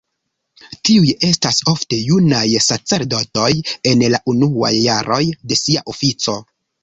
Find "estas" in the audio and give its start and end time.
1.27-1.59